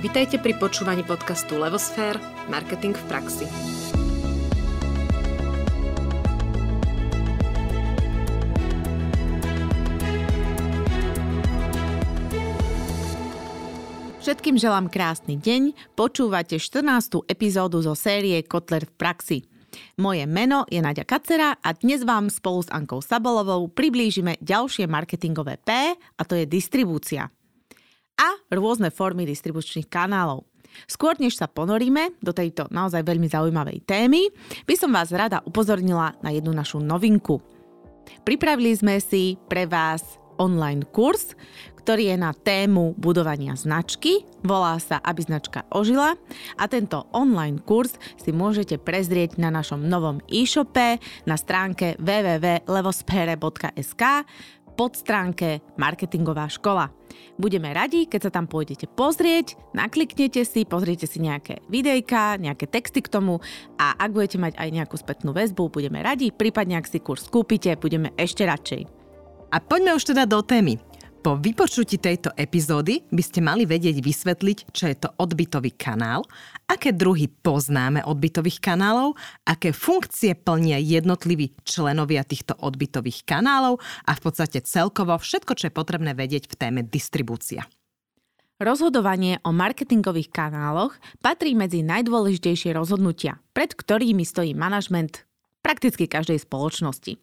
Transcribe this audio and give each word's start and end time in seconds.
Vitajte 0.00 0.40
pri 0.40 0.56
počúvaní 0.56 1.04
podcastu 1.04 1.60
Levosfér– 1.60 2.16
Marketing 2.48 2.96
v 2.96 3.04
praxi. 3.04 3.44
Všetkým 14.24 14.56
želám 14.56 14.88
krásny 14.88 15.36
deň. 15.36 15.92
Počúvate 15.92 16.56
14. 16.56 17.28
epizódu 17.28 17.84
zo 17.84 17.92
série 17.92 18.40
Kotler 18.40 18.88
v 18.88 18.92
praxi. 18.96 19.38
Moje 20.00 20.24
meno 20.24 20.64
je 20.72 20.80
Nadia 20.80 21.04
Kacera 21.04 21.60
a 21.60 21.76
dnes 21.76 22.08
vám 22.08 22.32
spolu 22.32 22.64
s 22.64 22.72
Ankou 22.72 23.04
Sabolovou 23.04 23.68
priblížime 23.68 24.40
ďalšie 24.40 24.88
marketingové 24.88 25.60
P 25.60 25.92
a 25.92 26.22
to 26.24 26.40
je 26.40 26.48
distribúcia 26.48 27.28
a 28.20 28.36
rôzne 28.52 28.92
formy 28.92 29.24
distribučných 29.24 29.88
kanálov. 29.88 30.44
Skôr 30.86 31.18
než 31.18 31.40
sa 31.40 31.50
ponoríme 31.50 32.14
do 32.22 32.30
tejto 32.30 32.70
naozaj 32.70 33.02
veľmi 33.02 33.26
zaujímavej 33.26 33.82
témy, 33.88 34.30
by 34.68 34.74
som 34.78 34.94
vás 34.94 35.10
rada 35.10 35.42
upozornila 35.42 36.14
na 36.22 36.30
jednu 36.30 36.54
našu 36.54 36.78
novinku. 36.78 37.42
Pripravili 38.22 38.76
sme 38.76 39.00
si 39.02 39.34
pre 39.48 39.66
vás 39.66 40.20
online 40.38 40.86
kurz, 40.88 41.36
ktorý 41.80 42.12
je 42.12 42.20
na 42.20 42.36
tému 42.36 42.92
budovania 43.00 43.56
značky, 43.56 44.28
volá 44.44 44.76
sa 44.80 45.00
Aby 45.00 45.22
značka 45.24 45.64
ožila 45.72 46.14
a 46.56 46.68
tento 46.68 47.06
online 47.16 47.58
kurz 47.64 47.96
si 48.20 48.32
môžete 48.32 48.78
prezrieť 48.80 49.38
na 49.40 49.50
našom 49.52 49.84
novom 49.84 50.20
e-shope 50.28 50.98
na 51.24 51.36
stránke 51.40 51.96
www.levospere.sk 52.00 54.02
podstránke 54.80 55.60
Marketingová 55.76 56.48
škola. 56.48 56.88
Budeme 57.36 57.68
radi, 57.76 58.08
keď 58.08 58.20
sa 58.24 58.40
tam 58.40 58.48
pôjdete 58.48 58.88
pozrieť, 58.88 59.60
nakliknete 59.76 60.40
si, 60.40 60.64
pozriete 60.64 61.04
si 61.04 61.20
nejaké 61.20 61.60
videjka, 61.68 62.40
nejaké 62.40 62.64
texty 62.64 63.04
k 63.04 63.12
tomu 63.12 63.44
a 63.76 63.92
ak 64.00 64.16
budete 64.16 64.40
mať 64.40 64.56
aj 64.56 64.68
nejakú 64.72 64.96
spätnú 64.96 65.36
väzbu, 65.36 65.68
budeme 65.68 66.00
radi, 66.00 66.32
prípadne 66.32 66.80
ak 66.80 66.88
si 66.88 66.96
kurz 66.96 67.28
kúpite, 67.28 67.76
budeme 67.76 68.16
ešte 68.16 68.48
radšej. 68.48 68.88
A 69.52 69.60
poďme 69.60 70.00
už 70.00 70.16
teda 70.16 70.24
do 70.24 70.40
témy. 70.40 70.80
Po 71.20 71.36
vypočutí 71.36 72.00
tejto 72.00 72.32
epizódy 72.32 73.04
by 73.12 73.20
ste 73.20 73.44
mali 73.44 73.68
vedieť 73.68 74.00
vysvetliť, 74.00 74.72
čo 74.72 74.88
je 74.88 74.96
to 74.96 75.12
odbytový 75.20 75.68
kanál, 75.76 76.24
aké 76.64 76.96
druhy 76.96 77.28
poznáme 77.28 78.00
odbytových 78.08 78.56
kanálov, 78.56 79.20
aké 79.44 79.76
funkcie 79.76 80.32
plnia 80.32 80.80
jednotliví 80.80 81.52
členovia 81.60 82.24
týchto 82.24 82.56
odbytových 82.56 83.28
kanálov 83.28 83.84
a 84.08 84.16
v 84.16 84.20
podstate 84.24 84.64
celkovo 84.64 85.12
všetko, 85.20 85.60
čo 85.60 85.68
je 85.68 85.76
potrebné 85.76 86.16
vedieť 86.16 86.48
v 86.48 86.56
téme 86.56 86.80
distribúcia. 86.88 87.68
Rozhodovanie 88.56 89.44
o 89.44 89.52
marketingových 89.52 90.32
kanáloch 90.32 90.96
patrí 91.20 91.52
medzi 91.52 91.84
najdôležitejšie 91.84 92.72
rozhodnutia, 92.72 93.44
pred 93.52 93.76
ktorými 93.76 94.24
stojí 94.24 94.56
manažment 94.56 95.28
prakticky 95.60 96.08
každej 96.08 96.40
spoločnosti. 96.48 97.20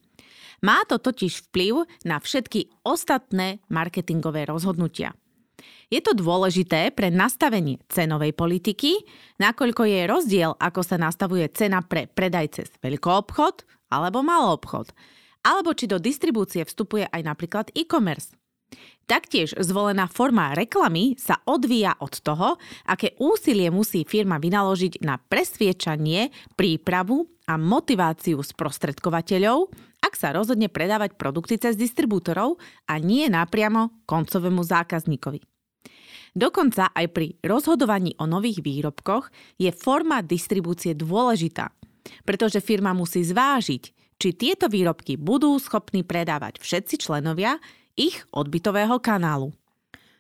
Má 0.66 0.82
to 0.90 0.98
totiž 0.98 1.50
vplyv 1.50 1.86
na 2.06 2.18
všetky 2.18 2.82
ostatné 2.82 3.62
marketingové 3.70 4.50
rozhodnutia. 4.50 5.14
Je 5.88 6.04
to 6.04 6.12
dôležité 6.12 6.92
pre 6.92 7.08
nastavenie 7.08 7.80
cenovej 7.88 8.36
politiky, 8.36 9.08
nakoľko 9.40 9.88
je 9.88 10.00
rozdiel, 10.04 10.52
ako 10.60 10.82
sa 10.84 11.00
nastavuje 11.00 11.48
cena 11.56 11.80
pre 11.80 12.12
predaj 12.12 12.60
cez 12.60 12.68
veľkoobchod 12.84 13.64
alebo 13.88 14.20
maloobchod, 14.20 14.92
alebo 15.48 15.72
či 15.72 15.88
do 15.88 15.96
distribúcie 15.96 16.68
vstupuje 16.68 17.08
aj 17.08 17.22
napríklad 17.24 17.66
e-commerce. 17.72 18.36
Taktiež 19.08 19.56
zvolená 19.64 20.12
forma 20.12 20.52
reklamy 20.52 21.16
sa 21.16 21.40
odvíja 21.48 21.96
od 22.04 22.20
toho, 22.20 22.60
aké 22.84 23.16
úsilie 23.24 23.72
musí 23.72 24.04
firma 24.04 24.36
vynaložiť 24.36 25.00
na 25.08 25.16
presviečanie, 25.16 26.36
prípravu 26.60 27.24
a 27.48 27.56
motiváciu 27.56 28.44
sprostredkovateľov, 28.44 29.72
ak 30.02 30.14
sa 30.16 30.34
rozhodne 30.34 30.70
predávať 30.72 31.18
produkty 31.18 31.58
cez 31.58 31.74
distribútorov 31.76 32.62
a 32.86 32.98
nie 33.02 33.28
napriamo 33.28 34.06
koncovému 34.06 34.62
zákazníkovi. 34.64 35.42
Dokonca 36.38 36.94
aj 36.94 37.06
pri 37.18 37.34
rozhodovaní 37.42 38.14
o 38.22 38.30
nových 38.30 38.62
výrobkoch 38.62 39.34
je 39.58 39.74
forma 39.74 40.22
distribúcie 40.22 40.94
dôležitá, 40.94 41.74
pretože 42.22 42.62
firma 42.62 42.94
musí 42.94 43.26
zvážiť, 43.26 43.84
či 44.18 44.30
tieto 44.34 44.70
výrobky 44.70 45.18
budú 45.18 45.58
schopní 45.58 46.06
predávať 46.06 46.62
všetci 46.62 47.02
členovia 47.02 47.58
ich 47.98 48.22
odbytového 48.30 49.02
kanálu. 49.02 49.54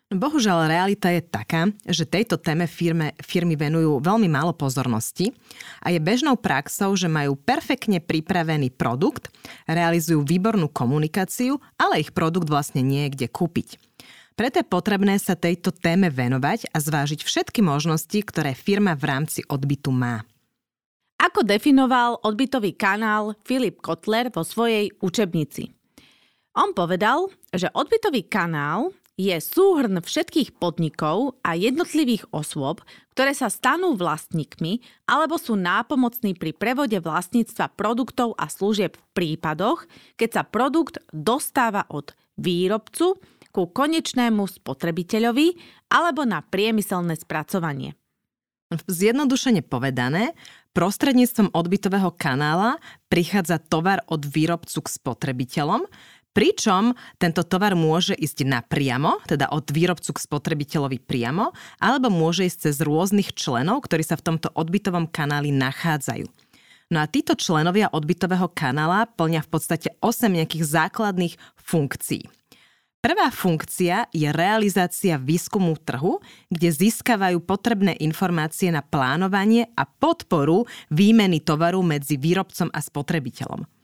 Bohužiaľ, 0.07 0.71
realita 0.71 1.11
je 1.11 1.19
taká, 1.19 1.67
že 1.83 2.07
tejto 2.07 2.39
téme 2.39 2.63
firme, 2.63 3.11
firmy 3.19 3.59
venujú 3.59 3.99
veľmi 3.99 4.31
málo 4.31 4.55
pozornosti 4.55 5.35
a 5.83 5.91
je 5.91 5.99
bežnou 5.99 6.39
praxou, 6.39 6.95
že 6.95 7.11
majú 7.11 7.35
perfektne 7.35 7.99
pripravený 7.99 8.71
produkt, 8.71 9.27
realizujú 9.67 10.23
výbornú 10.23 10.71
komunikáciu, 10.71 11.59
ale 11.75 12.07
ich 12.07 12.15
produkt 12.15 12.47
vlastne 12.47 12.87
nie 12.87 13.03
je 13.03 13.19
kde 13.19 13.27
kúpiť. 13.27 13.75
Preto 14.39 14.63
je 14.63 14.71
potrebné 14.71 15.19
sa 15.19 15.35
tejto 15.35 15.75
téme 15.75 16.07
venovať 16.07 16.71
a 16.71 16.79
zvážiť 16.79 17.27
všetky 17.27 17.59
možnosti, 17.59 18.15
ktoré 18.23 18.55
firma 18.55 18.95
v 18.95 19.11
rámci 19.11 19.43
odbytu 19.43 19.91
má. 19.91 20.23
Ako 21.19 21.43
definoval 21.43 22.23
odbytový 22.23 22.79
kanál 22.79 23.35
Filip 23.43 23.83
Kotler 23.83 24.31
vo 24.31 24.47
svojej 24.47 24.87
učebnici? 25.03 25.67
On 26.55 26.71
povedal, 26.71 27.27
že 27.51 27.67
odbytový 27.75 28.23
kanál 28.23 28.95
je 29.17 29.33
súhrn 29.41 29.97
všetkých 29.97 30.61
podnikov 30.61 31.41
a 31.41 31.57
jednotlivých 31.57 32.29
osôb, 32.29 32.85
ktoré 33.17 33.33
sa 33.33 33.49
stanú 33.49 33.97
vlastníkmi 33.97 34.85
alebo 35.09 35.41
sú 35.41 35.57
nápomocní 35.57 36.37
pri 36.37 36.53
prevode 36.53 37.01
vlastníctva 37.01 37.73
produktov 37.73 38.37
a 38.37 38.45
služieb 38.45 38.93
v 38.93 39.03
prípadoch, 39.17 39.89
keď 40.21 40.29
sa 40.29 40.43
produkt 40.45 41.01
dostáva 41.09 41.89
od 41.89 42.13
výrobcu 42.37 43.17
ku 43.49 43.63
konečnému 43.65 44.45
spotrebiteľovi 44.45 45.57
alebo 45.89 46.21
na 46.21 46.45
priemyselné 46.45 47.17
spracovanie. 47.17 47.97
Zjednodušene 48.67 49.63
povedané, 49.63 50.35
prostredníctvom 50.75 51.55
odbytového 51.55 52.13
kanála 52.13 52.77
prichádza 53.09 53.57
tovar 53.63 54.03
od 54.11 54.27
výrobcu 54.27 54.83
k 54.83 54.87
spotrebiteľom, 54.91 55.87
Pričom 56.37 56.93
tento 57.17 57.41
tovar 57.41 57.73
môže 57.73 58.13
ísť 58.13 58.45
napriamo, 58.45 59.25
teda 59.25 59.49
od 59.49 59.73
výrobcu 59.73 60.13
k 60.13 60.21
spotrebiteľovi 60.21 61.01
priamo, 61.01 61.49
alebo 61.81 62.13
môže 62.13 62.45
ísť 62.45 62.69
cez 62.69 62.77
rôznych 62.85 63.33
členov, 63.33 63.81
ktorí 63.89 64.05
sa 64.05 64.13
v 64.21 64.29
tomto 64.29 64.53
odbytovom 64.53 65.09
kanáli 65.09 65.49
nachádzajú. 65.49 66.29
No 66.93 67.01
a 67.01 67.09
títo 67.09 67.33
členovia 67.33 67.89
odbytového 67.89 68.53
kanála 68.53 69.09
plnia 69.17 69.41
v 69.41 69.49
podstate 69.49 69.97
8 69.97 70.29
nejakých 70.29 70.61
základných 70.61 71.33
funkcií. 71.57 72.29
Prvá 73.01 73.33
funkcia 73.33 74.05
je 74.13 74.29
realizácia 74.29 75.17
výskumu 75.17 75.73
trhu, 75.81 76.21
kde 76.53 76.69
získavajú 76.69 77.41
potrebné 77.41 77.97
informácie 77.97 78.69
na 78.69 78.85
plánovanie 78.85 79.73
a 79.73 79.89
podporu 79.89 80.69
výmeny 80.93 81.41
tovaru 81.41 81.81
medzi 81.81 82.13
výrobcom 82.13 82.69
a 82.69 82.77
spotrebiteľom. 82.77 83.76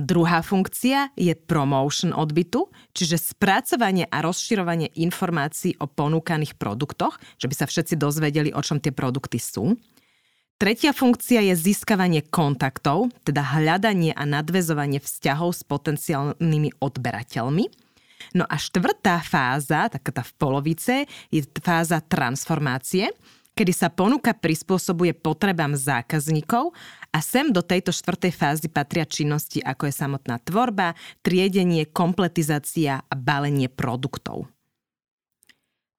Druhá 0.00 0.40
funkcia 0.40 1.12
je 1.12 1.36
promotion 1.36 2.16
odbytu, 2.16 2.72
čiže 2.96 3.20
spracovanie 3.20 4.08
a 4.08 4.24
rozširovanie 4.24 4.96
informácií 4.96 5.76
o 5.76 5.84
ponúkaných 5.84 6.56
produktoch, 6.56 7.20
že 7.36 7.52
by 7.52 7.54
sa 7.54 7.66
všetci 7.68 8.00
dozvedeli, 8.00 8.48
o 8.56 8.64
čom 8.64 8.80
tie 8.80 8.96
produkty 8.96 9.36
sú. 9.36 9.76
Tretia 10.56 10.96
funkcia 10.96 11.44
je 11.44 11.54
získavanie 11.56 12.24
kontaktov, 12.24 13.12
teda 13.28 13.44
hľadanie 13.44 14.16
a 14.16 14.24
nadvezovanie 14.24 15.00
vzťahov 15.04 15.56
s 15.56 15.64
potenciálnymi 15.68 16.80
odberateľmi. 16.80 17.64
No 18.36 18.44
a 18.48 18.56
štvrtá 18.56 19.20
fáza, 19.20 19.88
taká 19.88 20.12
tá 20.12 20.24
v 20.24 20.32
polovice, 20.36 20.94
je 21.28 21.44
fáza 21.60 22.00
transformácie, 22.04 23.12
kedy 23.56 23.72
sa 23.76 23.92
ponuka 23.92 24.32
prispôsobuje 24.32 25.12
potrebám 25.16 25.76
zákazníkov 25.76 26.72
a 27.10 27.18
sem 27.18 27.50
do 27.50 27.62
tejto 27.62 27.90
štvrtej 27.90 28.32
fázy 28.32 28.68
patria 28.70 29.02
činnosti 29.02 29.58
ako 29.58 29.90
je 29.90 29.94
samotná 29.94 30.38
tvorba, 30.40 30.94
triedenie, 31.26 31.90
kompletizácia 31.90 33.02
a 33.02 33.14
balenie 33.18 33.66
produktov. 33.66 34.46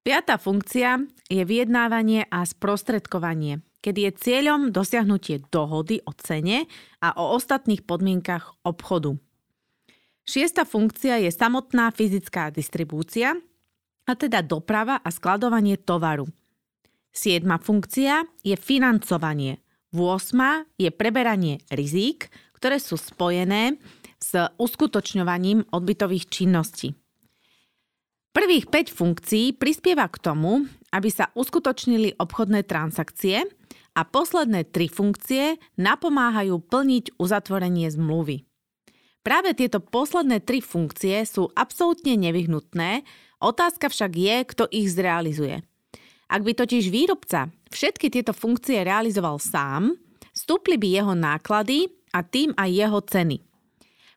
Piatá 0.01 0.41
funkcia 0.41 0.97
je 1.29 1.43
vyjednávanie 1.45 2.25
a 2.31 2.41
sprostredkovanie, 2.41 3.61
kedy 3.85 4.09
je 4.09 4.11
cieľom 4.17 4.73
dosiahnutie 4.73 5.45
dohody 5.53 6.01
o 6.07 6.11
cene 6.17 6.65
a 7.03 7.13
o 7.21 7.37
ostatných 7.37 7.85
podmienkach 7.85 8.57
obchodu. 8.65 9.13
Šiesta 10.25 10.65
funkcia 10.65 11.21
je 11.21 11.29
samotná 11.29 11.93
fyzická 11.93 12.49
distribúcia, 12.49 13.37
a 14.09 14.17
teda 14.17 14.41
doprava 14.41 14.97
a 14.97 15.09
skladovanie 15.13 15.77
tovaru– 15.77 16.25
Siedma 17.11 17.59
funkcia 17.59 18.23
je 18.39 18.55
financovanie. 18.55 19.59
8. 19.91 20.71
je 20.79 20.88
preberanie 20.88 21.59
rizík, 21.67 22.31
ktoré 22.55 22.79
sú 22.79 22.95
spojené 22.95 23.75
s 24.15 24.39
uskutočňovaním 24.55 25.67
odbytových 25.67 26.31
činností. 26.31 26.95
Prvých 28.31 28.71
5 28.71 28.95
funkcií 28.95 29.51
prispieva 29.59 30.07
k 30.07 30.15
tomu, 30.23 30.63
aby 30.95 31.11
sa 31.11 31.27
uskutočnili 31.35 32.15
obchodné 32.15 32.63
transakcie 32.63 33.43
a 33.91 34.01
posledné 34.07 34.71
3 34.71 34.88
funkcie 34.88 35.59
napomáhajú 35.75 36.63
plniť 36.63 37.19
uzatvorenie 37.19 37.91
zmluvy. 37.91 38.47
Práve 39.21 39.53
tieto 39.53 39.77
posledné 39.77 40.41
tri 40.41 40.65
funkcie 40.65 41.21
sú 41.29 41.53
absolútne 41.53 42.17
nevyhnutné, 42.17 43.05
otázka 43.37 43.94
však 43.94 44.11
je, 44.17 44.35
kto 44.49 44.63
ich 44.73 44.89
zrealizuje. 44.89 45.61
Ak 46.25 46.41
by 46.41 46.57
totiž 46.57 46.89
výrobca 46.89 47.53
všetky 47.71 48.12
tieto 48.12 48.35
funkcie 48.35 48.83
realizoval 48.83 49.39
sám, 49.39 49.95
stúpli 50.35 50.75
by 50.75 50.88
jeho 50.91 51.13
náklady 51.15 51.88
a 52.12 52.21
tým 52.21 52.51
aj 52.59 52.69
jeho 52.69 53.00
ceny. 53.01 53.38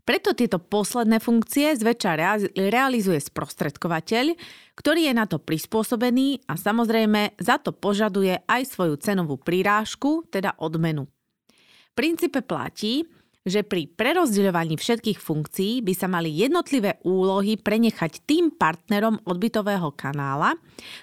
Preto 0.05 0.37
tieto 0.37 0.61
posledné 0.61 1.17
funkcie 1.17 1.73
zväčša 1.73 2.13
realizuje 2.61 3.17
sprostredkovateľ, 3.17 4.37
ktorý 4.77 5.09
je 5.09 5.15
na 5.17 5.25
to 5.25 5.41
prispôsobený 5.41 6.45
a 6.45 6.61
samozrejme 6.61 7.41
za 7.41 7.57
to 7.57 7.73
požaduje 7.73 8.37
aj 8.45 8.69
svoju 8.69 9.01
cenovú 9.01 9.41
prírážku, 9.41 10.29
teda 10.29 10.61
odmenu. 10.61 11.09
V 11.49 11.95
princípe 11.97 12.45
platí, 12.45 13.09
že 13.45 13.61
pri 13.61 13.93
prerozdeľovaní 13.93 14.81
všetkých 14.81 15.21
funkcií 15.21 15.85
by 15.85 15.93
sa 15.93 16.09
mali 16.09 16.33
jednotlivé 16.33 16.97
úlohy 17.05 17.61
prenechať 17.61 18.25
tým 18.25 18.49
partnerom 18.49 19.21
odbytového 19.29 19.93
kanála, 19.93 20.57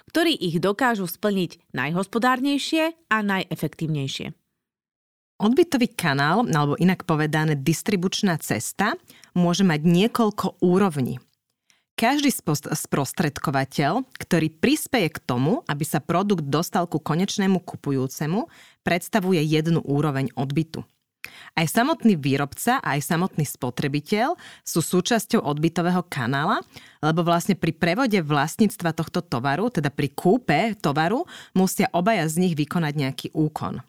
ktorí 0.09 0.33
ich 0.33 0.57
dokážu 0.57 1.05
splniť 1.05 1.73
najhospodárnejšie 1.73 2.97
a 3.13 3.17
najefektívnejšie. 3.21 4.33
Odbytový 5.41 5.89
kanál, 5.97 6.45
alebo 6.45 6.77
inak 6.77 7.05
povedané 7.05 7.57
distribučná 7.57 8.38
cesta, 8.38 8.93
môže 9.33 9.65
mať 9.65 9.81
niekoľko 9.85 10.61
úrovní. 10.61 11.17
Každý 11.97 12.33
sprostredkovateľ, 12.73 14.05
ktorý 14.17 14.49
prispieje 14.49 15.13
k 15.13 15.21
tomu, 15.21 15.61
aby 15.69 15.85
sa 15.85 16.01
produkt 16.01 16.45
dostal 16.49 16.89
ku 16.89 16.97
konečnému 16.97 17.61
kupujúcemu, 17.61 18.49
predstavuje 18.81 19.41
jednu 19.45 19.85
úroveň 19.85 20.33
odbytu. 20.33 20.81
Aj 21.53 21.68
samotný 21.68 22.18
výrobca 22.18 22.81
a 22.81 22.97
aj 22.97 23.13
samotný 23.13 23.45
spotrebiteľ 23.45 24.33
sú 24.65 24.79
súčasťou 24.81 25.45
odbytového 25.45 26.01
kanála, 26.09 26.65
lebo 27.03 27.21
vlastne 27.21 27.53
pri 27.53 27.75
prevode 27.75 28.18
vlastníctva 28.23 28.95
tohto 28.97 29.21
tovaru, 29.21 29.69
teda 29.69 29.94
pri 29.94 30.09
kúpe 30.15 30.73
tovaru, 30.81 31.27
musia 31.53 31.91
obaja 31.94 32.25
z 32.25 32.35
nich 32.41 32.53
vykonať 32.57 32.94
nejaký 32.97 33.27
úkon. 33.38 33.85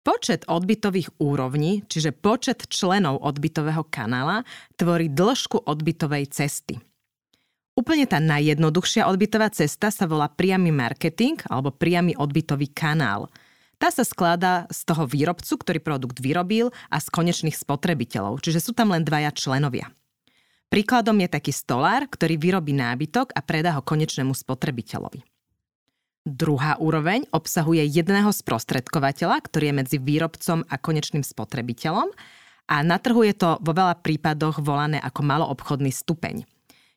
Počet 0.00 0.48
odbytových 0.48 1.12
úrovní, 1.20 1.84
čiže 1.84 2.16
počet 2.16 2.64
členov 2.72 3.20
odbytového 3.20 3.84
kanála, 3.92 4.48
tvorí 4.80 5.12
dĺžku 5.12 5.68
odbytovej 5.68 6.32
cesty. 6.32 6.80
Úplne 7.76 8.08
tá 8.08 8.16
najjednoduchšia 8.16 9.04
odbytová 9.04 9.52
cesta 9.52 9.92
sa 9.92 10.08
volá 10.08 10.32
priamy 10.32 10.72
marketing 10.72 11.44
alebo 11.52 11.68
priamy 11.68 12.16
odbytový 12.16 12.72
kanál– 12.72 13.28
tá 13.80 13.88
sa 13.88 14.04
skladá 14.04 14.68
z 14.68 14.84
toho 14.84 15.08
výrobcu, 15.08 15.56
ktorý 15.56 15.80
produkt 15.80 16.20
vyrobil 16.20 16.68
a 16.92 17.00
z 17.00 17.08
konečných 17.08 17.56
spotrebiteľov, 17.56 18.44
čiže 18.44 18.60
sú 18.60 18.76
tam 18.76 18.92
len 18.92 19.00
dvaja 19.00 19.32
členovia. 19.32 19.88
Príkladom 20.68 21.16
je 21.18 21.28
taký 21.32 21.50
stolár, 21.50 22.06
ktorý 22.06 22.36
vyrobí 22.36 22.76
nábytok 22.76 23.32
a 23.32 23.40
predá 23.40 23.74
ho 23.74 23.82
konečnému 23.82 24.36
spotrebiteľovi. 24.36 25.24
Druhá 26.28 26.76
úroveň 26.76 27.24
obsahuje 27.32 27.80
jedného 27.88 28.28
sprostredkovateľa, 28.28 29.40
ktorý 29.40 29.72
je 29.72 29.78
medzi 29.80 29.96
výrobcom 29.96 30.62
a 30.68 30.76
konečným 30.76 31.24
spotrebiteľom 31.24 32.12
a 32.68 32.76
na 32.84 33.00
trhu 33.00 33.24
je 33.24 33.34
to 33.34 33.56
vo 33.64 33.72
veľa 33.72 33.98
prípadoch 34.04 34.60
volané 34.60 35.00
ako 35.00 35.24
maloobchodný 35.24 35.88
stupeň. 35.90 36.44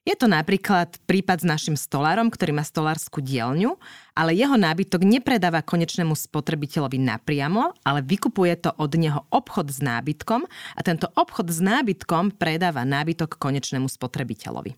Je 0.04 0.20
to 0.20 0.28
napríklad 0.28 1.00
prípad 1.08 1.44
s 1.44 1.48
našim 1.48 1.80
stolárom, 1.80 2.28
ktorý 2.28 2.52
má 2.52 2.68
stolárskú 2.68 3.24
dielňu, 3.24 3.80
ale 4.12 4.36
jeho 4.36 4.60
nábytok 4.60 5.00
nepredáva 5.00 5.64
konečnému 5.64 6.12
spotrebiteľovi 6.12 7.00
napriamo, 7.00 7.72
ale 7.88 8.04
vykupuje 8.04 8.68
to 8.68 8.76
od 8.76 8.92
neho 9.00 9.24
obchod 9.32 9.72
s 9.72 9.80
nábytkom 9.80 10.44
a 10.76 10.80
tento 10.84 11.08
obchod 11.16 11.48
s 11.48 11.64
nábytkom 11.64 12.36
predáva 12.36 12.84
nábytok 12.84 13.40
konečnému 13.40 13.88
spotrebiteľovi. 13.88 14.76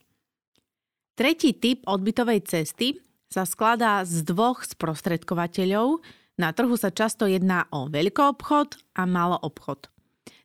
Tretí 1.17 1.57
typ 1.57 1.81
odbytovej 1.89 2.45
cesty 2.45 3.01
sa 3.25 3.49
skladá 3.49 4.05
z 4.05 4.21
dvoch 4.29 4.61
sprostredkovateľov. 4.61 6.05
Na 6.37 6.53
trhu 6.53 6.77
sa 6.77 6.93
často 6.93 7.25
jedná 7.25 7.65
o 7.73 7.89
veľkoobchod 7.89 8.93
a 8.93 9.09
maloobchod. 9.09 9.94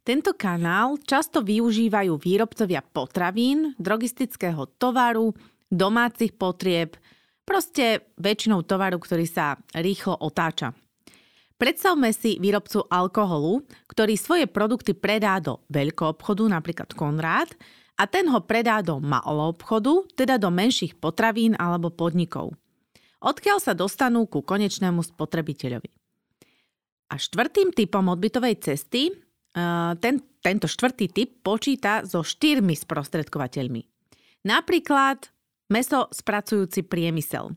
Tento 0.01 0.33
kanál 0.33 0.97
často 1.05 1.45
využívajú 1.45 2.17
výrobcovia 2.17 2.81
potravín, 2.81 3.77
drogistického 3.77 4.65
tovaru, 4.81 5.37
domácich 5.69 6.33
potrieb, 6.35 6.97
proste 7.45 8.09
väčšinou 8.17 8.65
tovaru, 8.65 8.97
ktorý 8.97 9.29
sa 9.29 9.61
rýchlo 9.77 10.17
otáča. 10.17 10.73
Predstavme 11.61 12.17
si 12.17 12.41
výrobcu 12.41 12.89
alkoholu, 12.89 13.69
ktorý 13.85 14.17
svoje 14.17 14.49
produkty 14.49 14.97
predá 14.97 15.37
do 15.37 15.61
veľkoobchodu, 15.69 16.49
napríklad 16.49 16.97
Konrád, 16.97 17.53
a 18.01 18.09
ten 18.09 18.25
ho 18.33 18.41
predá 18.41 18.81
do 18.81 18.97
maloobchodu, 18.97 20.09
teda 20.17 20.41
do 20.41 20.49
menších 20.49 20.97
potravín 20.97 21.53
alebo 21.61 21.93
podnikov. 21.93 22.57
Odkiaľ 23.21 23.61
sa 23.61 23.77
dostanú 23.77 24.25
ku 24.25 24.41
konečnému 24.41 25.05
spotrebiteľovi. 25.05 25.93
A 27.13 27.21
štvrtým 27.21 27.77
typom 27.77 28.09
odbytovej 28.09 28.57
cesty 28.65 29.13
ten, 29.99 30.15
tento 30.41 30.67
štvrtý 30.71 31.11
typ 31.11 31.43
počíta 31.43 32.07
so 32.07 32.23
štyrmi 32.23 32.75
sprostredkovateľmi. 32.79 33.83
Napríklad 34.47 35.29
meso 35.69 36.09
spracujúci 36.11 36.87
priemysel. 36.87 37.53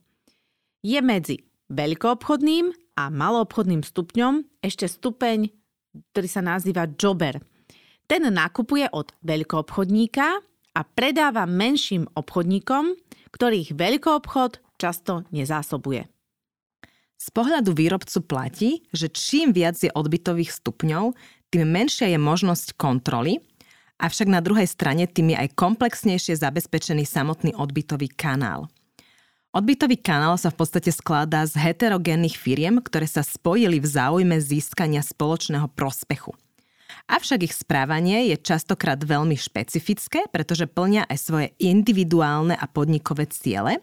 Je 0.83 0.99
medzi 0.99 1.39
veľkoobchodným 1.71 2.97
a 2.99 3.09
maloobchodným 3.09 3.81
stupňom 3.81 4.61
ešte 4.61 4.85
stupeň, 4.85 5.49
ktorý 6.13 6.27
sa 6.27 6.41
nazýva 6.43 6.89
jobber. 6.93 7.39
Ten 8.05 8.27
nakupuje 8.27 8.89
od 8.91 9.15
veľkoobchodníka 9.23 10.27
a 10.73 10.81
predáva 10.83 11.47
menším 11.47 12.09
obchodníkom, 12.13 12.93
ktorých 13.31 13.73
veľkoobchod 13.73 14.59
často 14.75 15.23
nezásobuje. 15.31 16.05
Z 17.15 17.31
pohľadu 17.31 17.71
výrobcu 17.71 18.19
platí, 18.27 18.83
že 18.91 19.07
čím 19.07 19.55
viac 19.55 19.79
je 19.79 19.87
odbytových 19.87 20.51
stupňov, 20.51 21.15
tým 21.53 21.69
menšia 21.69 22.09
je 22.09 22.17
možnosť 22.17 22.73
kontroly, 22.73 23.37
avšak 24.01 24.25
na 24.25 24.41
druhej 24.41 24.65
strane 24.65 25.05
tým 25.05 25.37
je 25.37 25.45
aj 25.45 25.53
komplexnejšie 25.53 26.33
zabezpečený 26.41 27.05
samotný 27.05 27.53
odbytový 27.53 28.09
kanál. 28.09 28.73
Odbytový 29.53 30.01
kanál 30.01 30.33
sa 30.41 30.49
v 30.49 30.65
podstate 30.65 30.89
skladá 30.89 31.45
z 31.45 31.61
heterogénnych 31.61 32.33
firiem, 32.33 32.81
ktoré 32.81 33.05
sa 33.05 33.21
spojili 33.21 33.77
v 33.77 33.85
záujme 33.85 34.33
získania 34.41 35.05
spoločného 35.05 35.69
prospechu. 35.77 36.33
Avšak 37.05 37.45
ich 37.45 37.53
správanie 37.53 38.33
je 38.33 38.37
častokrát 38.41 38.97
veľmi 38.97 39.37
špecifické, 39.37 40.25
pretože 40.33 40.65
plnia 40.65 41.05
aj 41.05 41.17
svoje 41.21 41.47
individuálne 41.61 42.57
a 42.57 42.65
podnikové 42.65 43.29
ciele, 43.29 43.77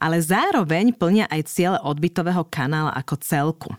ale 0.00 0.16
zároveň 0.16 0.96
plnia 0.96 1.28
aj 1.28 1.44
ciele 1.44 1.76
odbytového 1.76 2.48
kanála 2.48 2.96
ako 2.96 3.14
celku. 3.20 3.70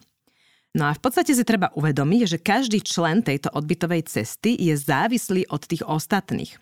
No 0.74 0.90
a 0.90 0.98
v 0.98 1.02
podstate 1.06 1.38
si 1.38 1.46
treba 1.46 1.70
uvedomiť, 1.78 2.22
že 2.26 2.42
každý 2.42 2.82
člen 2.82 3.22
tejto 3.22 3.54
odbytovej 3.54 4.10
cesty 4.10 4.58
je 4.58 4.74
závislý 4.74 5.46
od 5.54 5.62
tých 5.70 5.86
ostatných. 5.86 6.58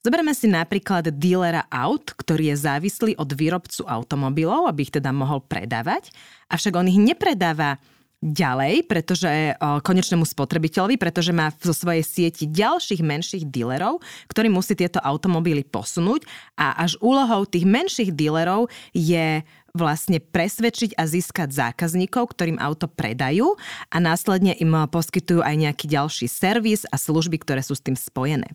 Zoberme 0.00 0.32
si 0.32 0.48
napríklad 0.48 1.12
dílera 1.16 1.64
aut, 1.68 2.12
ktorý 2.16 2.52
je 2.52 2.56
závislý 2.56 3.12
od 3.16 3.32
výrobcu 3.32 3.84
automobilov, 3.84 4.68
aby 4.68 4.88
ich 4.88 4.92
teda 4.92 5.12
mohol 5.12 5.44
predávať, 5.44 6.12
avšak 6.52 6.72
on 6.72 6.88
ich 6.88 7.00
nepredáva 7.00 7.76
ďalej, 8.20 8.84
pretože 8.84 9.56
konečnému 9.60 10.28
spotrebiteľovi, 10.28 11.00
pretože 11.00 11.32
má 11.32 11.48
zo 11.56 11.72
svojej 11.72 12.04
sieti 12.04 12.44
ďalších 12.44 13.00
menších 13.00 13.44
dílerov, 13.48 14.04
ktorí 14.28 14.52
musí 14.52 14.76
tieto 14.76 15.00
automobily 15.00 15.64
posunúť 15.64 16.28
a 16.52 16.76
až 16.84 17.00
úlohou 17.00 17.48
tých 17.48 17.64
menších 17.64 18.12
dílerov 18.12 18.68
je 18.92 19.40
vlastne 19.72 20.18
presvedčiť 20.18 20.98
a 20.98 21.06
získať 21.06 21.54
zákazníkov, 21.54 22.34
ktorým 22.34 22.58
auto 22.58 22.90
predajú 22.90 23.54
a 23.90 23.96
následne 24.02 24.54
im 24.58 24.74
poskytujú 24.90 25.42
aj 25.42 25.54
nejaký 25.56 25.86
ďalší 25.90 26.26
servis 26.26 26.86
a 26.90 26.98
služby, 26.98 27.40
ktoré 27.42 27.62
sú 27.62 27.78
s 27.78 27.84
tým 27.84 27.94
spojené. 27.94 28.50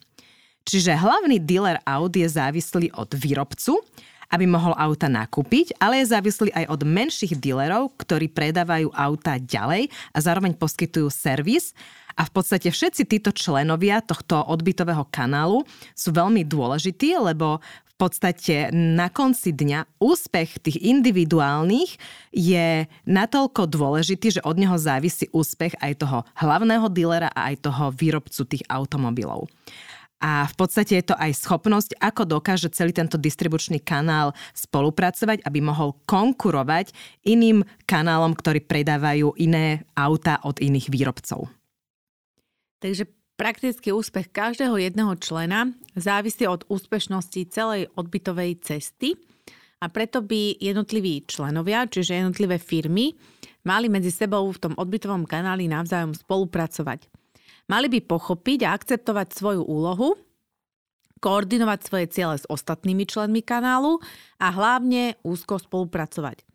Čiže 0.65 0.97
hlavný 0.97 1.37
dealer 1.37 1.77
aut 1.85 2.09
je 2.09 2.25
závislý 2.25 2.89
od 2.97 3.13
výrobcu, 3.13 3.77
aby 4.33 4.49
mohol 4.49 4.73
auta 4.73 5.05
nakúpiť, 5.05 5.77
ale 5.77 6.01
je 6.01 6.09
závislý 6.09 6.49
aj 6.49 6.65
od 6.73 6.81
menších 6.81 7.37
dealerov, 7.37 7.93
ktorí 8.01 8.33
predávajú 8.33 8.89
auta 8.89 9.37
ďalej 9.37 9.93
a 10.09 10.17
zároveň 10.17 10.57
poskytujú 10.57 11.13
servis. 11.13 11.77
A 12.15 12.23
v 12.23 12.31
podstate 12.31 12.71
všetci 12.71 13.11
títo 13.11 13.35
členovia 13.35 13.99
tohto 13.99 14.39
odbytového 14.39 15.03
kanálu 15.11 15.67
sú 15.91 16.15
veľmi 16.15 16.47
dôležití, 16.47 17.11
lebo 17.19 17.59
podstate 17.95 18.69
na 18.75 19.07
konci 19.07 19.55
dňa 19.55 19.99
úspech 20.03 20.59
tých 20.59 20.77
individuálnych 20.83 21.95
je 22.35 22.85
natoľko 23.07 23.71
dôležitý, 23.71 24.39
že 24.39 24.45
od 24.45 24.59
neho 24.59 24.75
závisí 24.75 25.31
úspech 25.31 25.79
aj 25.79 26.03
toho 26.03 26.17
hlavného 26.35 26.87
dílera 26.91 27.31
a 27.31 27.51
aj 27.51 27.65
toho 27.71 27.95
výrobcu 27.95 28.41
tých 28.45 28.63
automobilov. 28.67 29.47
a 30.25 30.47
v 30.47 30.55
podstate 30.57 30.97
je 30.97 31.05
to 31.11 31.15
aj 31.19 31.37
schopnosť, 31.37 31.99
ako 32.01 32.39
dokáže 32.39 32.71
celý 32.73 32.95
tento 32.95 33.19
distribučný 33.19 33.83
kanál 33.83 34.33
spolupracovať, 34.55 35.43
aby 35.43 35.59
mohol 35.61 35.93
konkurovať 36.07 36.95
iným 37.27 37.61
kanálom, 37.85 38.33
ktorí 38.33 38.63
predávajú 38.65 39.35
iné 39.37 39.85
auta 39.93 40.41
od 40.41 40.57
iných 40.57 40.87
výrobcov. 40.89 41.51
Takže 42.79 43.05
praktický 43.35 43.91
úspech 43.91 44.31
každého 44.31 44.79
jedného 44.79 45.11
člena 45.19 45.71
závisí 45.95 46.47
od 46.47 46.63
úspešnosti 46.71 47.51
celej 47.51 47.91
odbytovej 47.99 48.63
cesty 48.63 49.19
a 49.83 49.91
preto 49.91 50.23
by 50.23 50.55
jednotliví 50.57 51.27
členovia, 51.27 51.85
čiže 51.85 52.23
jednotlivé 52.23 52.57
firmy, 52.57 53.13
mali 53.67 53.91
medzi 53.91 54.09
sebou 54.09 54.47
v 54.49 54.61
tom 54.61 54.73
odbytovom 54.79 55.27
kanáli 55.27 55.67
navzájom 55.67 56.15
spolupracovať. 56.15 57.11
Mali 57.67 57.91
by 57.91 57.99
pochopiť 58.07 58.59
a 58.63 58.73
akceptovať 58.77 59.27
svoju 59.35 59.61
úlohu, 59.67 60.15
koordinovať 61.19 61.79
svoje 61.81 62.05
ciele 62.13 62.35
s 62.37 62.45
ostatnými 62.45 63.03
členmi 63.09 63.41
kanálu 63.41 63.97
a 64.37 64.53
hlavne 64.53 65.17
úzko 65.25 65.57
spolupracovať. 65.57 66.45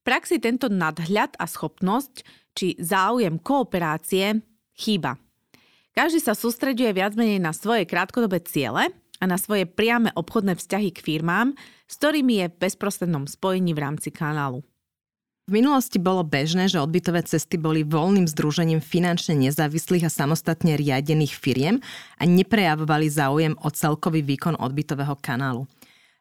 V 0.00 0.02
praxi 0.04 0.36
tento 0.40 0.68
nadhľad 0.68 1.36
a 1.40 1.44
schopnosť 1.48 2.24
či 2.52 2.76
záujem 2.76 3.40
kooperácie 3.40 4.44
chýba. 4.76 5.16
Každý 5.90 6.22
sa 6.22 6.38
sústreďuje 6.38 6.90
viac 6.94 7.12
menej 7.18 7.42
na 7.42 7.50
svoje 7.50 7.82
krátkodobé 7.84 8.40
ciele 8.46 8.94
a 9.20 9.24
na 9.26 9.36
svoje 9.36 9.66
priame 9.66 10.14
obchodné 10.14 10.54
vzťahy 10.54 10.94
k 10.94 11.02
firmám, 11.02 11.52
s 11.90 11.94
ktorými 11.98 12.40
je 12.40 12.46
v 12.48 12.58
bezprostrednom 12.62 13.26
spojení 13.26 13.74
v 13.74 13.82
rámci 13.82 14.14
kanálu. 14.14 14.62
V 15.50 15.58
minulosti 15.58 15.98
bolo 15.98 16.22
bežné, 16.22 16.70
že 16.70 16.78
odbytové 16.78 17.26
cesty 17.26 17.58
boli 17.58 17.82
voľným 17.82 18.30
združením 18.30 18.78
finančne 18.78 19.34
nezávislých 19.34 20.06
a 20.06 20.14
samostatne 20.14 20.78
riadených 20.78 21.34
firiem 21.34 21.82
a 22.16 22.22
neprejavovali 22.22 23.10
záujem 23.10 23.58
o 23.58 23.68
celkový 23.74 24.22
výkon 24.22 24.54
odbytového 24.62 25.18
kanálu. 25.18 25.66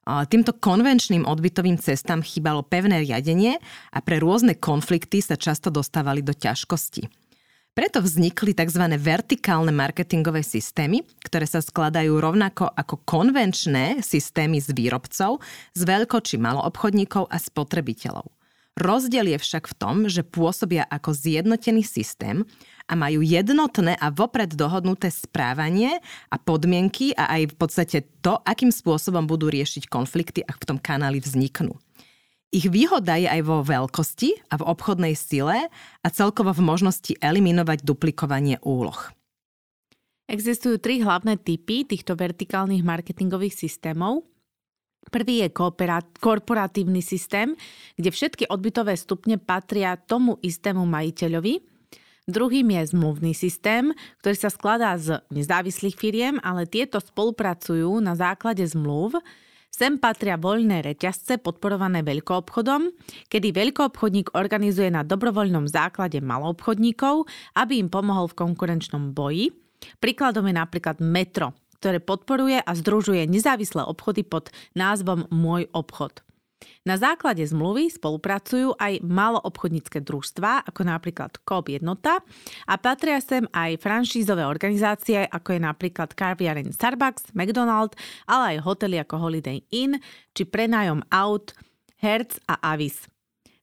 Týmto 0.10 0.58
konvenčným 0.58 1.30
odbytovým 1.30 1.78
cestám 1.78 2.26
chýbalo 2.26 2.66
pevné 2.66 3.06
riadenie 3.06 3.62
a 3.94 4.02
pre 4.02 4.18
rôzne 4.18 4.58
konflikty 4.58 5.22
sa 5.22 5.38
často 5.38 5.70
dostávali 5.70 6.26
do 6.26 6.34
ťažkosti. 6.34 7.19
Preto 7.80 8.04
vznikli 8.04 8.52
tzv. 8.52 8.92
vertikálne 9.00 9.72
marketingové 9.72 10.44
systémy, 10.44 11.00
ktoré 11.24 11.48
sa 11.48 11.64
skladajú 11.64 12.12
rovnako 12.12 12.68
ako 12.76 13.08
konvenčné 13.08 14.04
systémy 14.04 14.60
z 14.60 14.76
výrobcov, 14.76 15.40
z 15.80 15.82
veľko- 15.88 16.20
či 16.20 16.36
maloobchodníkov 16.44 17.32
a 17.32 17.40
spotrebiteľov. 17.40 18.28
Rozdiel 18.76 19.32
je 19.32 19.40
však 19.40 19.72
v 19.72 19.78
tom, 19.80 19.96
že 20.12 20.28
pôsobia 20.28 20.92
ako 20.92 21.16
zjednotený 21.16 21.88
systém 21.88 22.44
a 22.84 23.00
majú 23.00 23.24
jednotné 23.24 23.96
a 23.96 24.12
vopred 24.12 24.60
dohodnuté 24.60 25.08
správanie 25.08 26.04
a 26.28 26.36
podmienky 26.36 27.16
a 27.16 27.32
aj 27.40 27.56
v 27.56 27.56
podstate 27.56 27.98
to, 28.20 28.44
akým 28.44 28.76
spôsobom 28.76 29.24
budú 29.24 29.48
riešiť 29.48 29.88
konflikty, 29.88 30.44
ak 30.44 30.68
v 30.68 30.68
tom 30.68 30.78
kanáli 30.84 31.24
vzniknú. 31.24 31.80
Ich 32.50 32.66
výhoda 32.66 33.14
je 33.14 33.30
aj 33.30 33.42
vo 33.46 33.62
veľkosti 33.62 34.50
a 34.50 34.58
v 34.58 34.64
obchodnej 34.66 35.14
sile 35.14 35.70
a 36.02 36.08
celkovo 36.10 36.50
v 36.50 36.66
možnosti 36.66 37.14
eliminovať 37.22 37.86
duplikovanie 37.86 38.58
úloh. 38.66 38.98
Existujú 40.26 40.82
tri 40.82 41.02
hlavné 41.02 41.38
typy 41.38 41.86
týchto 41.86 42.18
vertikálnych 42.18 42.82
marketingových 42.82 43.54
systémov. 43.54 44.26
Prvý 45.14 45.46
je 45.46 45.54
korporatívny 46.22 47.02
systém, 47.02 47.54
kde 47.98 48.10
všetky 48.14 48.44
odbytové 48.50 48.94
stupne 48.98 49.38
patria 49.42 49.98
tomu 49.98 50.38
istému 50.42 50.86
majiteľovi. 50.86 51.66
Druhým 52.30 52.78
je 52.78 52.94
zmluvný 52.94 53.34
systém, 53.34 53.90
ktorý 54.22 54.38
sa 54.38 54.54
skladá 54.54 54.94
z 55.02 55.18
nezávislých 55.34 55.98
firiem, 55.98 56.38
ale 56.46 56.70
tieto 56.70 57.02
spolupracujú 57.02 57.98
na 57.98 58.14
základe 58.14 58.62
zmluv. 58.70 59.18
Sem 59.70 60.02
patria 60.02 60.36
voľné 60.36 60.82
reťazce 60.82 61.40
podporované 61.40 62.02
veľkoobchodom, 62.04 62.90
kedy 63.32 63.54
veľkoobchodník 63.54 64.36
organizuje 64.36 64.90
na 64.92 65.06
dobrovoľnom 65.06 65.70
základe 65.70 66.20
maloobchodníkov, 66.20 67.30
aby 67.56 67.80
im 67.80 67.88
pomohol 67.88 68.28
v 68.34 68.38
konkurenčnom 68.44 69.14
boji. 69.16 69.54
Príkladom 70.04 70.50
je 70.50 70.56
napríklad 70.58 71.00
Metro, 71.00 71.56
ktoré 71.80 72.04
podporuje 72.04 72.60
a 72.60 72.72
združuje 72.76 73.24
nezávislé 73.30 73.88
obchody 73.88 74.28
pod 74.28 74.52
názvom 74.76 75.32
Môj 75.32 75.72
obchod. 75.72 76.28
Na 76.84 77.00
základe 77.00 77.44
zmluvy 77.44 77.92
spolupracujú 77.92 78.76
aj 78.76 79.04
maloobchodnícke 79.04 80.04
družstvá, 80.04 80.68
ako 80.68 80.82
napríklad 80.88 81.40
Coop 81.44 81.72
jednota 81.72 82.20
a 82.68 82.74
patria 82.76 83.20
sem 83.24 83.48
aj 83.56 83.80
franšízové 83.80 84.44
organizácie, 84.44 85.24
ako 85.28 85.56
je 85.56 85.62
napríklad 85.64 86.12
Carviareň 86.16 86.76
Starbucks, 86.76 87.32
McDonald, 87.32 87.96
ale 88.28 88.58
aj 88.58 88.64
hotely 88.68 89.00
ako 89.00 89.16
Holiday 89.20 89.64
Inn 89.72 90.00
či 90.36 90.44
prenájom 90.44 91.04
aut 91.12 91.56
Hertz 92.00 92.40
a 92.48 92.60
Avis. 92.76 93.08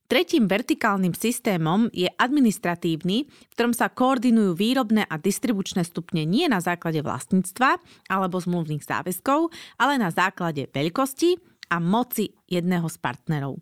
Tretím 0.07 0.47
vertikálnym 0.47 1.11
systémom 1.11 1.91
je 1.91 2.07
administratívny, 2.07 3.27
v 3.27 3.51
ktorom 3.51 3.75
sa 3.75 3.91
koordinujú 3.91 4.55
výrobné 4.55 5.03
a 5.03 5.19
distribučné 5.19 5.83
stupne 5.83 6.23
nie 6.23 6.47
na 6.47 6.63
základe 6.63 7.03
vlastníctva 7.03 7.75
alebo 8.07 8.39
zmluvných 8.39 8.87
záväzkov, 8.87 9.51
ale 9.75 9.99
na 9.99 10.07
základe 10.07 10.71
veľkosti 10.71 11.56
a 11.67 11.77
moci 11.79 12.33
jedného 12.47 12.87
z 12.87 12.97
partnerov. 12.99 13.59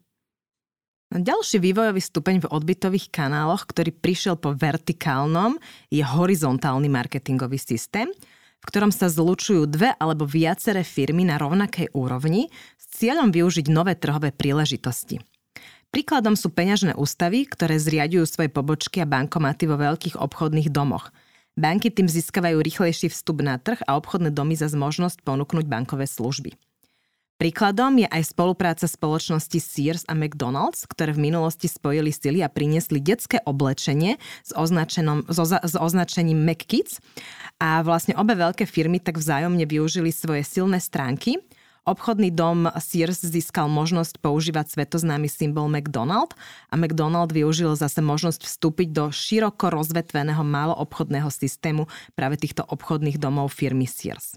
Ďalší 1.15 1.61
vývojový 1.61 2.01
stupeň 2.01 2.35
v 2.43 2.51
odbytových 2.51 3.13
kanáloch, 3.13 3.69
ktorý 3.69 3.93
prišiel 3.93 4.35
po 4.35 4.57
vertikálnom, 4.57 5.55
je 5.93 6.01
horizontálny 6.01 6.89
marketingový 6.89 7.61
systém, 7.61 8.09
v 8.59 8.65
ktorom 8.65 8.89
sa 8.89 9.07
zlučujú 9.07 9.69
dve 9.69 9.93
alebo 9.95 10.25
viaceré 10.25 10.81
firmy 10.81 11.23
na 11.23 11.37
rovnakej 11.37 11.93
úrovni 11.93 12.49
s 12.75 12.85
cieľom 12.97 13.29
využiť 13.29 13.69
nové 13.69 13.93
trhové 13.93 14.33
príležitosti. 14.33 15.21
Príkladom 15.93 16.35
sú 16.35 16.51
peňažné 16.51 16.97
ústavy, 16.97 17.47
ktoré 17.47 17.79
zriadujú 17.79 18.25
svoje 18.27 18.49
pobočky 18.51 18.99
a 18.99 19.07
bankomaty 19.07 19.69
vo 19.69 19.79
veľkých 19.79 20.19
obchodných 20.19 20.73
domoch. 20.73 21.13
Banky 21.55 21.87
tým 21.87 22.11
získavajú 22.11 22.59
rýchlejší 22.59 23.07
vstup 23.07 23.39
na 23.39 23.55
trh 23.55 23.79
a 23.87 23.95
obchodné 23.95 24.35
domy 24.35 24.59
za 24.59 24.67
možnosť 24.67 25.23
ponúknuť 25.23 25.63
bankové 25.71 26.03
služby. 26.03 26.57
Príkladom 27.35 27.99
je 27.99 28.07
aj 28.07 28.31
spolupráca 28.31 28.87
spoločnosti 28.87 29.59
Sears 29.59 30.07
a 30.07 30.15
McDonald's, 30.15 30.87
ktoré 30.87 31.11
v 31.11 31.27
minulosti 31.27 31.67
spojili 31.67 32.15
sily 32.15 32.39
a 32.39 32.47
priniesli 32.47 33.03
detské 33.03 33.43
oblečenie 33.43 34.15
s, 34.41 34.55
so, 34.55 35.43
s 35.43 35.75
označením 35.75 36.39
McKids 36.39 37.03
a 37.59 37.83
vlastne 37.83 38.15
obe 38.15 38.39
veľké 38.39 38.63
firmy 38.63 39.03
tak 39.03 39.19
vzájomne 39.19 39.67
využili 39.67 40.15
svoje 40.15 40.47
silné 40.47 40.79
stránky 40.79 41.43
Obchodný 41.85 42.33
dom 42.33 42.65
Sears 42.81 43.21
získal 43.21 43.69
možnosť 43.69 44.17
používať 44.17 44.73
svetoznámy 44.73 45.29
symbol 45.29 45.69
McDonald 45.69 46.33
a 46.73 46.81
McDonald 46.81 47.29
využil 47.29 47.77
zase 47.77 48.01
možnosť 48.01 48.41
vstúpiť 48.41 48.89
do 48.89 49.13
široko 49.13 49.69
rozvetveného 49.69 50.41
maloobchodného 50.41 51.29
systému 51.29 51.85
práve 52.17 52.41
týchto 52.41 52.65
obchodných 52.65 53.21
domov 53.21 53.53
firmy 53.53 53.85
Sears. 53.85 54.33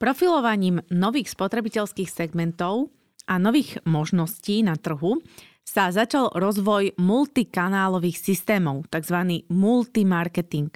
Profilovaním 0.00 0.80
nových 0.88 1.28
spotrebiteľských 1.36 2.08
segmentov 2.08 2.88
a 3.28 3.36
nových 3.36 3.84
možností 3.84 4.64
na 4.64 4.80
trhu 4.80 5.20
sa 5.60 5.92
začal 5.92 6.32
rozvoj 6.32 6.96
multikanálových 6.96 8.16
systémov, 8.16 8.88
tzv. 8.88 9.44
multimarketing. 9.52 10.72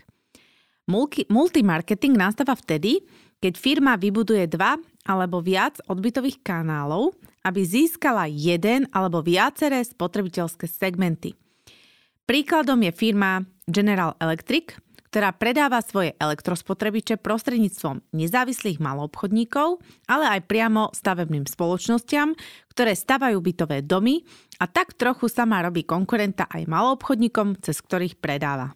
Multimarketing 1.33 2.21
nastáva 2.21 2.53
vtedy, 2.53 3.01
keď 3.41 3.57
firma 3.57 3.97
vybuduje 3.97 4.45
dva 4.45 4.77
alebo 5.09 5.41
viac 5.41 5.81
odbytových 5.89 6.45
kanálov, 6.45 7.17
aby 7.49 7.65
získala 7.65 8.29
jeden 8.29 8.93
alebo 8.93 9.25
viaceré 9.25 9.81
spotrebiteľské 9.89 10.69
segmenty. 10.69 11.33
Príkladom 12.29 12.77
je 12.85 12.93
firma 12.93 13.41
General 13.65 14.21
Electric, 14.21 14.84
ktorá 15.15 15.31
predáva 15.31 15.79
svoje 15.79 16.19
elektrospotrebiče 16.19 17.23
prostredníctvom 17.23 18.03
nezávislých 18.11 18.83
maloobchodníkov, 18.83 19.79
ale 20.11 20.27
aj 20.27 20.51
priamo 20.51 20.91
stavebným 20.91 21.47
spoločnosťam, 21.47 22.35
ktoré 22.75 22.99
stavajú 22.99 23.39
bytové 23.39 23.87
domy 23.87 24.27
a 24.59 24.67
tak 24.67 24.99
trochu 24.99 25.31
sama 25.31 25.63
robí 25.63 25.87
konkurenta 25.87 26.51
aj 26.51 26.67
maloobchodníkom, 26.67 27.63
cez 27.63 27.79
ktorých 27.79 28.19
predáva. 28.19 28.75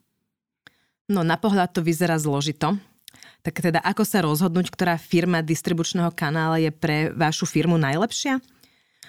No 1.11 1.27
na 1.27 1.35
pohľad 1.43 1.75
to 1.75 1.83
vyzerá 1.83 2.15
zložito, 2.23 2.79
tak 3.43 3.59
teda 3.59 3.83
ako 3.83 4.07
sa 4.07 4.23
rozhodnúť, 4.23 4.71
ktorá 4.71 4.95
firma 4.95 5.43
distribučného 5.43 6.15
kanála 6.15 6.63
je 6.63 6.71
pre 6.71 7.11
vašu 7.19 7.51
firmu 7.51 7.83
najlepšia? 7.83 8.39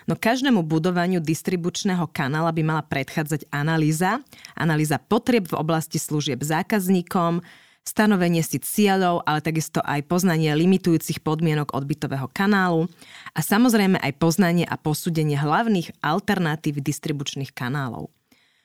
No 0.10 0.18
každému 0.18 0.66
budovaniu 0.66 1.22
distribučného 1.22 2.10
kanála 2.10 2.50
by 2.50 2.66
mala 2.66 2.82
predchádzať 2.82 3.46
analýza, 3.54 4.18
analýza 4.58 4.98
potrieb 4.98 5.46
v 5.46 5.54
oblasti 5.54 6.02
služieb 6.02 6.42
zákazníkom, 6.42 7.46
stanovenie 7.86 8.42
si 8.42 8.58
cieľov, 8.58 9.22
ale 9.30 9.46
takisto 9.46 9.86
aj 9.86 10.10
poznanie 10.10 10.50
limitujúcich 10.58 11.22
podmienok 11.22 11.78
odbytového 11.78 12.26
kanálu 12.34 12.90
a 13.38 13.46
samozrejme 13.46 14.02
aj 14.02 14.18
poznanie 14.18 14.66
a 14.66 14.82
posúdenie 14.82 15.38
hlavných 15.38 15.94
alternatív 16.02 16.82
distribučných 16.82 17.54
kanálov. 17.54 18.10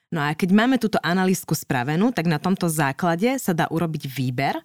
No 0.08 0.24
a 0.24 0.32
keď 0.32 0.48
máme 0.48 0.80
túto 0.80 0.96
analýzku 1.04 1.52
spravenú, 1.52 2.08
tak 2.08 2.24
na 2.24 2.40
tomto 2.40 2.72
základe 2.72 3.36
sa 3.36 3.52
dá 3.52 3.68
urobiť 3.68 4.08
výber, 4.08 4.56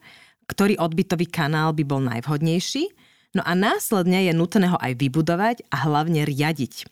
ktorý 0.48 0.80
odbytový 0.80 1.28
kanál 1.28 1.76
by 1.76 1.84
bol 1.84 2.00
najvhodnejší, 2.00 3.09
no 3.36 3.42
a 3.46 3.52
následne 3.54 4.26
je 4.26 4.34
nutné 4.34 4.72
ho 4.72 4.78
aj 4.80 4.94
vybudovať 4.98 5.68
a 5.70 5.90
hlavne 5.90 6.26
riadiť. 6.26 6.88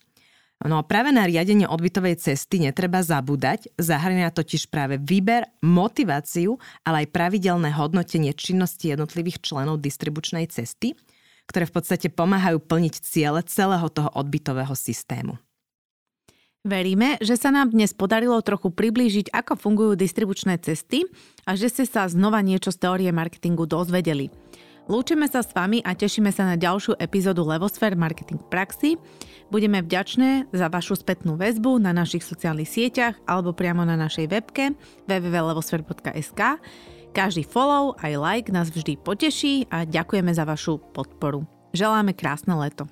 No 0.65 0.81
a 0.81 0.83
práve 0.83 1.13
na 1.13 1.29
riadenie 1.29 1.69
odbytovej 1.69 2.17
cesty 2.17 2.57
netreba 2.57 3.05
zabúdať, 3.05 3.69
zahrania 3.77 4.33
totiž 4.33 4.73
práve 4.73 4.97
výber, 4.97 5.45
motiváciu, 5.61 6.57
ale 6.81 7.05
aj 7.05 7.13
pravidelné 7.13 7.69
hodnotenie 7.77 8.33
činnosti 8.33 8.89
jednotlivých 8.89 9.45
členov 9.45 9.85
distribučnej 9.85 10.49
cesty, 10.49 10.97
ktoré 11.45 11.69
v 11.69 11.75
podstate 11.77 12.09
pomáhajú 12.09 12.57
plniť 12.57 12.93
ciele 13.05 13.45
celého 13.45 13.85
toho 13.93 14.09
odbytového 14.17 14.73
systému. 14.73 15.37
Veríme, 16.65 17.21
že 17.23 17.37
sa 17.37 17.53
nám 17.53 17.71
dnes 17.71 17.93
podarilo 17.93 18.41
trochu 18.41 18.73
priblížiť, 18.73 19.31
ako 19.31 19.55
fungujú 19.55 19.93
distribučné 19.95 20.57
cesty 20.59 21.05
a 21.45 21.53
že 21.53 21.69
ste 21.69 21.85
sa 21.87 22.09
znova 22.09 22.41
niečo 22.41 22.73
z 22.73 22.81
teórie 22.81 23.11
marketingu 23.13 23.69
dozvedeli. 23.69 24.33
Lúčime 24.87 25.27
sa 25.27 25.43
s 25.43 25.51
vami 25.51 25.83
a 25.83 25.91
tešíme 25.91 26.31
sa 26.31 26.47
na 26.47 26.55
ďalšiu 26.55 26.95
epizódu 26.95 27.43
Levosfér 27.43 27.99
Marketing 27.99 28.39
praxi. 28.39 28.95
Budeme 29.51 29.83
vďačné 29.83 30.47
za 30.55 30.71
vašu 30.71 30.95
spätnú 30.95 31.35
väzbu 31.35 31.75
na 31.83 31.91
našich 31.91 32.23
sociálnych 32.23 32.71
sieťach 32.71 33.19
alebo 33.27 33.51
priamo 33.51 33.83
na 33.83 33.99
našej 33.99 34.31
webke 34.31 34.79
www.levosfér.sk. 35.11 36.41
Každý 37.11 37.43
follow 37.43 37.99
aj 37.99 38.13
like 38.15 38.47
nás 38.47 38.71
vždy 38.71 38.95
poteší 39.03 39.67
a 39.67 39.83
ďakujeme 39.83 40.31
za 40.31 40.47
vašu 40.47 40.79
podporu. 40.95 41.43
Želáme 41.75 42.15
krásne 42.15 42.55
leto. 42.55 42.87